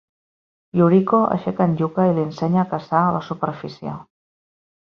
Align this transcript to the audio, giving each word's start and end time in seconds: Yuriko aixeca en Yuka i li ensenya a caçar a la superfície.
Yuriko 0.79 1.19
aixeca 1.35 1.67
en 1.71 1.75
Yuka 1.83 2.07
i 2.09 2.15
li 2.17 2.25
ensenya 2.29 2.63
a 2.63 2.65
caçar 2.73 3.05
a 3.05 3.15
la 3.19 3.23
superfície. 3.29 3.97